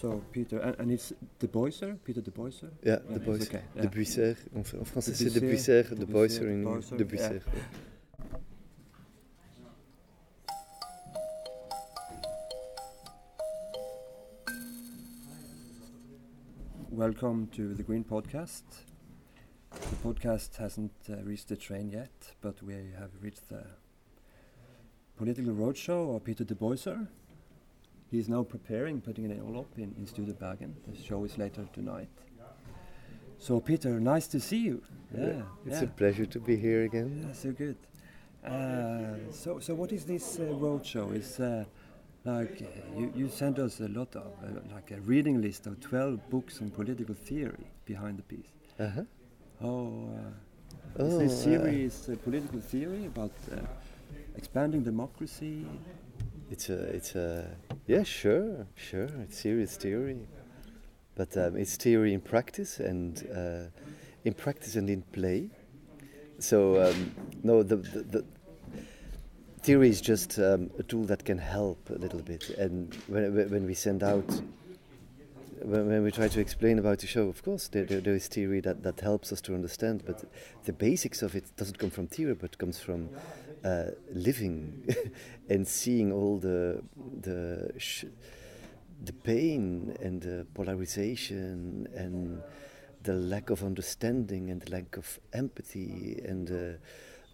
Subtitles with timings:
[0.00, 2.70] So Peter, and, and it's De Boyser, Peter De Boyser.
[2.82, 3.48] Yeah, De Boyser.
[3.48, 3.90] Okay, De yeah.
[3.90, 4.36] Buisser.
[4.54, 7.28] En, en français, De c'est De Buisser, De De Buisser, en Boyser, De yeah.
[7.28, 7.42] Buisser.
[16.90, 18.64] Welcome to the Green Podcast.
[19.70, 23.66] The podcast hasn't uh, reached the train yet, but we have reached the
[25.18, 27.06] political roadshow of Peter De Boyser.
[28.10, 30.74] He is now preparing, putting it all up in, in Studio Bergen.
[30.88, 32.08] The show is later tonight.
[33.38, 34.82] So, Peter, nice to see you.
[35.16, 35.84] Yeah, It's yeah.
[35.84, 37.24] a pleasure to be here again.
[37.26, 37.76] Yeah, so good.
[38.44, 41.14] Uh, so, so what is this uh, roadshow?
[41.14, 41.64] Is uh,
[42.24, 45.78] like uh, you, you sent us a lot of uh, like a reading list of
[45.80, 48.52] twelve books on political theory behind the piece.
[48.78, 49.02] Uh-huh.
[49.62, 50.30] Oh, uh,
[50.98, 53.56] Oh, is this series political theory about uh,
[54.36, 55.64] expanding democracy?
[56.50, 57.46] It's a, it's a,
[57.86, 59.08] yeah, sure, sure.
[59.22, 60.26] It's serious theory,
[61.14, 63.70] but um, it's theory in practice and uh,
[64.24, 65.48] in practice and in play.
[66.40, 68.24] So um, no, the, the, the
[69.62, 72.50] theory is just um, a tool that can help a little bit.
[72.50, 74.28] And when when we send out,
[75.62, 78.26] when, when we try to explain about the show, of course there, there, there is
[78.26, 80.24] theory that, that helps us to understand, but
[80.64, 83.08] the basics of it doesn't come from theory, but comes from
[83.64, 84.86] uh, living
[85.48, 86.82] and seeing all the
[87.20, 87.70] the
[89.02, 92.42] the pain and the polarization and
[93.02, 96.78] the lack of understanding and the lack of empathy and the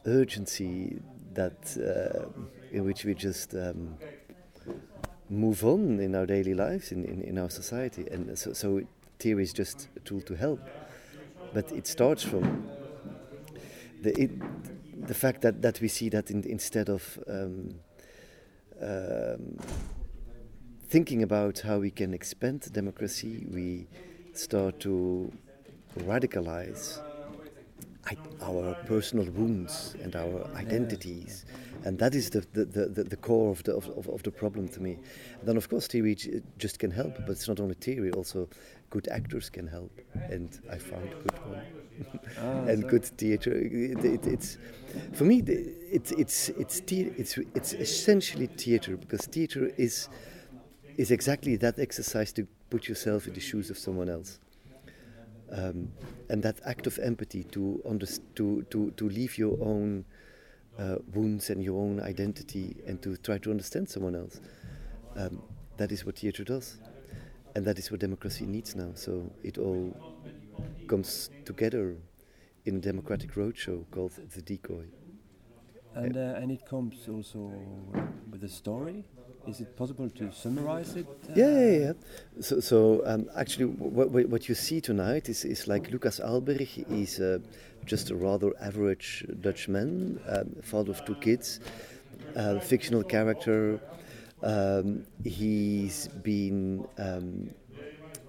[0.07, 1.01] urgency
[1.33, 2.29] that uh,
[2.71, 3.97] in which we just um,
[5.29, 8.07] move on in our daily lives in, in, in our society.
[8.11, 8.83] And so, so
[9.19, 10.61] theory is just a tool to help.
[11.53, 12.69] But it starts from
[14.03, 14.31] the it,
[15.07, 17.75] the fact that, that we see that in, instead of um,
[18.81, 19.59] um,
[20.89, 23.87] thinking about how we can expand democracy, we
[24.33, 25.33] start to
[26.01, 27.01] radicalize
[28.43, 31.45] our personal wounds and our identities.
[31.85, 34.69] And that is the, the, the, the- core of the, of, of, of the problem
[34.69, 34.99] to me.
[35.43, 38.49] then, of course, theory j- just can help, but it's not only theory, also
[38.91, 39.91] good actors can help.
[40.31, 41.63] And I found good one.
[42.39, 43.53] Ah, and so- good theater.
[43.55, 44.59] It, it, it's
[45.15, 45.41] for me.
[45.47, 50.09] It's it's it's it's it's essentially theater because theater is
[50.99, 54.39] is exactly that exercise to put yourself in the shoes of someone else.
[55.53, 55.93] Um,
[56.29, 57.81] and that act of empathy to,
[58.35, 60.05] to, to, to leave your own
[60.79, 64.41] uh, wounds and your own identity and to try to understand someone else.
[65.17, 65.43] Um,
[65.77, 66.79] that is what theater does.
[67.55, 68.91] And that is what democracy needs now.
[68.95, 69.97] So it all
[70.89, 71.97] comes together
[72.65, 74.87] in a democratic roadshow called The Decoy.
[75.95, 77.51] And uh, and it comes also
[78.31, 79.05] with a story.
[79.47, 81.07] Is it possible to summarize it?
[81.07, 81.93] uh, Yeah, yeah, yeah.
[82.41, 86.67] So, so um, actually, what, what you see tonight is, is like Lucas Alberg.
[86.67, 87.39] He's uh,
[87.85, 91.61] just a rather average Dutchman, um, father of two kids,
[92.63, 93.81] fictional character.
[94.43, 97.51] Um, he's been um,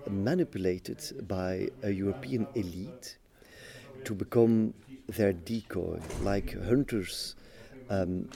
[0.09, 3.17] manipulated by a European elite
[4.03, 4.73] to become
[5.07, 7.35] their decoy, like hunters
[7.89, 8.29] um,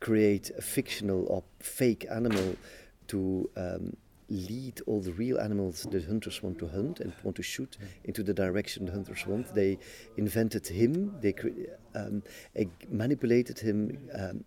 [0.00, 2.56] create a fictional or fake animal
[3.08, 3.96] to um,
[4.28, 8.22] lead all the real animals the hunters want to hunt and want to shoot into
[8.22, 9.54] the direction the hunters want.
[9.54, 9.78] They
[10.16, 11.32] invented him, they
[11.94, 12.22] um,
[12.90, 13.98] manipulated him.
[14.14, 14.44] Um,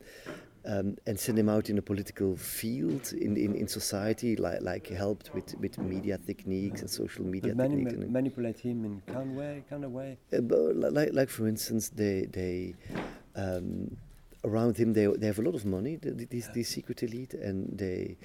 [0.66, 4.88] um, and sent him out in a political field in, in, in society, like, like
[4.88, 7.94] helped with, with media techniques and social media mani- techniques.
[7.94, 10.18] and- manipulate him in kind way, kind of way.
[10.34, 12.76] uh, but like, like for instance, they they
[13.36, 13.96] um,
[14.44, 15.98] around him they they have a lot of money.
[15.98, 18.18] th- th- These these secret elite, and they,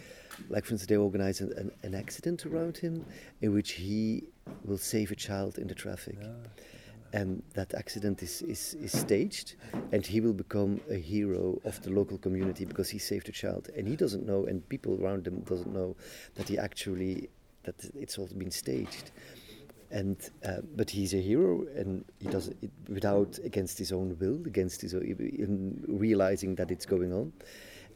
[0.49, 3.05] like for instance, they organize an, an, an accident around him
[3.41, 4.25] in which he
[4.65, 6.19] will save a child in the traffic.
[6.23, 6.49] Ah.
[7.13, 9.55] And that accident is, is, is staged,
[9.93, 13.71] and he will become a hero of the local community because he saved a child.
[13.77, 15.95] And he doesn't know, and people around him doesn't know
[16.35, 17.29] that he actually
[17.63, 19.11] that it's all been staged
[19.91, 24.41] and uh, but he's a hero and he does it without against his own will
[24.47, 27.33] against his own, in realizing that it's going on.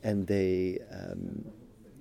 [0.05, 1.45] And they um,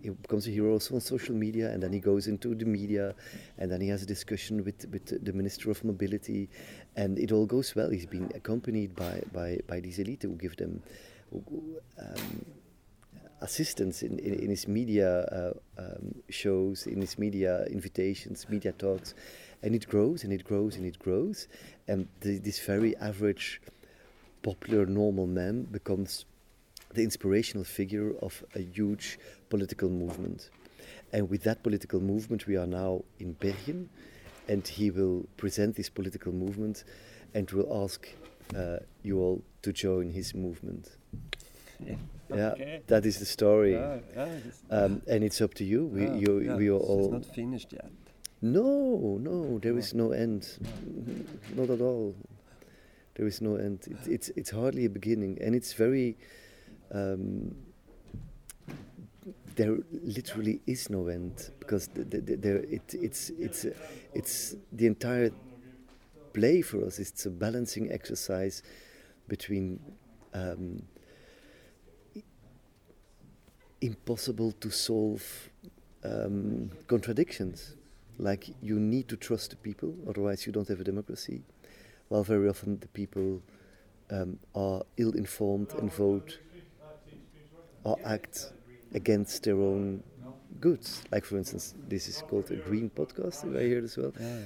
[0.01, 3.15] he becomes a hero also on social media and then he goes into the media
[3.57, 6.49] and then he has a discussion with, with the minister of mobility.
[6.95, 7.89] And it all goes well.
[7.89, 10.81] He's been accompanied by, by, by these elite who give them
[11.99, 12.45] um,
[13.41, 19.13] assistance in, in, in his media uh, um, shows, in his media invitations, media talks,
[19.63, 21.47] and it grows and it grows and it grows,
[21.87, 23.61] and th- this very average,
[24.43, 26.25] popular, normal man becomes
[26.93, 29.19] the inspirational figure of a huge
[29.49, 30.49] political movement.
[31.11, 33.89] And with that political movement, we are now in Bergen,
[34.47, 36.83] and he will present this political movement
[37.33, 38.07] and will ask
[38.55, 40.89] uh, you all to join his movement.
[42.29, 42.51] Yeah.
[42.51, 42.81] Okay.
[42.87, 43.73] that is the story.
[43.73, 44.39] Yeah, yeah,
[44.69, 45.85] Um, and it's up to you.
[45.85, 47.15] We, yeah, you, yeah, we are all.
[47.15, 47.89] It's not finished yet.
[48.41, 50.45] No, no, there is no end.
[51.55, 52.15] Not at all.
[53.15, 53.79] There is no end.
[53.87, 56.17] It, it's it's hardly a beginning, and it's very.
[56.91, 57.55] Um,
[59.55, 63.71] there literally is no end because the, the, the, there it, it's it's uh,
[64.13, 65.31] it's the entire
[66.33, 66.99] play for us.
[66.99, 68.63] It's a balancing exercise
[69.29, 69.79] between.
[70.33, 70.83] Um,
[73.81, 75.23] impossible to solve
[76.03, 77.75] um, contradictions.
[78.19, 81.41] Like you need to trust the people, otherwise you don't have a democracy.
[82.09, 83.41] While very often the people
[84.09, 86.39] um, are ill-informed and vote
[87.83, 88.51] or act
[88.93, 90.01] against their own
[90.59, 91.03] goods.
[91.11, 93.45] Like for instance, this is called a green podcast.
[93.49, 94.13] If I hear as well.
[94.19, 94.39] Yeah.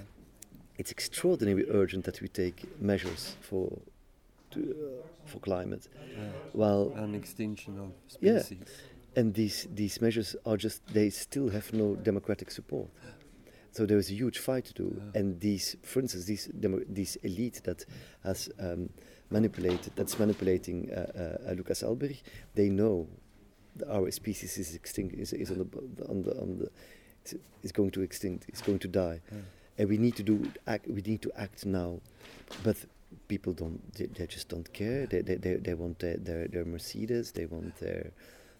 [0.78, 3.78] It's extraordinarily urgent that we take measures for
[4.52, 5.88] to, uh, for climate.
[6.18, 6.24] yeah.
[6.54, 8.42] While An extinction of Yeah.
[9.16, 12.90] And these these measures are just they still have no democratic support.
[13.74, 14.96] So there is a huge fight to do.
[14.98, 15.20] Yeah.
[15.20, 17.86] and these for instance these demo, this elite that
[18.24, 18.90] has um,
[19.30, 22.22] manipulated that's manipulating uh, uh, uh, Lucas Alberg
[22.54, 23.08] they know
[23.78, 26.70] that our species is extinct is, is on the on the on the
[27.26, 29.22] is, is going to extinct it's going to die.
[29.32, 29.38] Yeah.
[29.78, 32.00] and we need to do act, we need to act now.
[32.64, 32.78] But
[33.28, 35.06] people don't they, they just don't care.
[35.06, 38.12] They they, they, they want their, their their mercedes they want their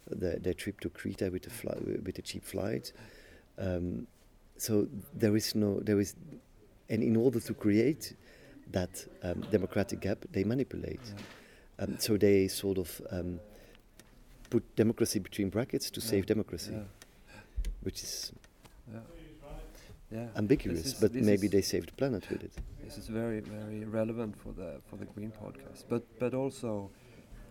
[0.10, 1.76] their, their trip to Crete with the fly,
[2.06, 2.92] with the cheap flight
[3.58, 4.08] um,
[4.58, 6.16] so there is no there is
[6.90, 8.14] and in order to create
[8.72, 11.00] that um, democratic gap they manipulate
[11.80, 11.84] Yeah.
[11.86, 13.40] um, so they sort of um,
[14.50, 16.08] put democracy between brackets to Yeah.
[16.08, 16.84] save democracy Yeah.
[17.84, 18.32] which is
[18.92, 19.00] Yeah.
[20.12, 20.28] Yeah.
[20.36, 22.52] ambiguous is- but maybe they save the planet with it
[22.84, 25.86] This is very, very relevant for the for the Green podcast.
[25.88, 26.90] But but also,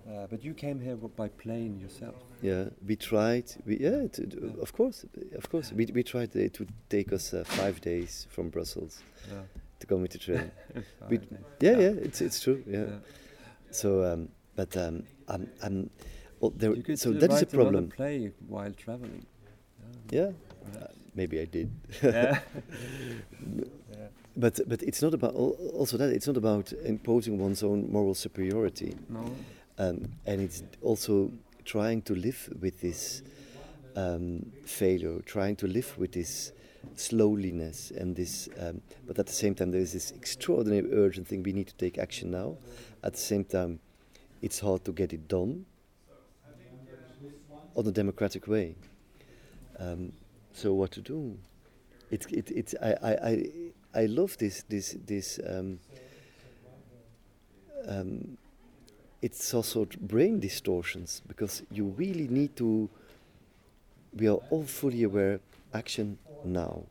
[0.08, 2.14] uh, but you came here by plane yourself.
[2.42, 3.44] Yeah, we tried.
[3.66, 4.62] We, yeah, to, to- Yeah.
[4.62, 5.04] of course,
[5.36, 5.72] of course.
[5.72, 6.34] We, we tried.
[6.36, 9.42] uh, It would take us uh, five days from Brussels Yeah.
[9.80, 10.50] to come with the train.
[11.10, 11.20] We-
[11.60, 12.62] yeah, yeah, it's it's true.
[12.66, 12.86] Yeah.
[13.70, 15.90] So, um, but um, I'm, I'm.
[16.40, 17.88] Well, there, You could so that is a problem.
[17.90, 19.26] play while traveling.
[20.10, 20.30] Yeah,
[20.76, 21.70] uh, maybe I did.
[22.02, 22.40] yeah.
[24.36, 28.94] But but it's not about also that it's not about imposing one's own moral superiority.
[29.08, 29.24] No.
[29.80, 31.32] Um, and it's also
[31.64, 33.22] trying to live with this
[33.96, 36.52] um, failure, trying to live with this
[36.96, 38.50] slowliness and this.
[38.58, 41.42] Um, but at the same time, there is this extraordinary urgent thing.
[41.42, 42.58] We need to take action now.
[43.02, 43.80] At the same time,
[44.42, 45.64] it's hard to get it done
[47.74, 48.74] on a democratic way.
[49.78, 50.12] Um,
[50.52, 51.38] so what to do?
[52.10, 53.46] It's it, it's I, I, I,
[53.94, 55.40] I love this this this.
[55.48, 55.80] Um,
[57.88, 58.36] um,
[59.22, 62.88] it's also brain distortions because you really need to.
[64.16, 65.40] We are all fully aware
[65.72, 66.84] action now,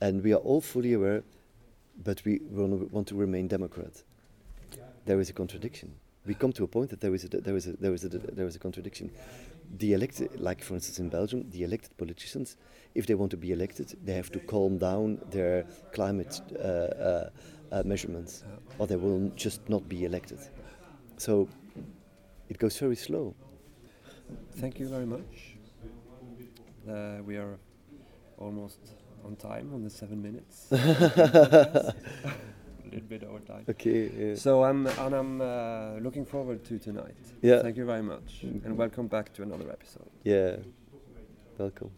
[0.00, 1.22] and we are all fully aware,
[2.02, 4.02] but we wanna- remain Democrat.
[5.04, 5.92] There is a contradiction.
[6.26, 8.08] We come to a point that there is a there is a there is a
[8.08, 9.10] there is a contradiction.
[9.78, 12.56] The elected, like for instance in Belgium, the elected politicians,
[12.94, 17.30] if they want to be elected, they have to calm down their climate uh, uh,
[17.72, 18.44] uh, measurements,
[18.78, 20.38] or they will just not be elected.
[21.16, 21.48] So
[22.48, 23.34] it goes very slow.
[24.56, 25.56] Thank you very much.
[26.88, 27.58] Uh, we are
[28.38, 28.78] almost
[29.24, 30.66] on time on the seven minutes.
[30.72, 31.94] a
[32.84, 33.64] little bit over time.
[33.68, 34.10] Okay.
[34.16, 34.34] Yeah.
[34.34, 37.14] So I'm and I'm uh, looking forward to tonight.
[37.40, 37.62] Yeah.
[37.62, 40.10] Thank you very much, and welcome back to another episode.
[40.24, 40.56] yeah.
[41.58, 41.90] Welcome.